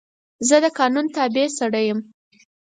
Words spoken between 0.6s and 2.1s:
د قانون تابع سړی یم.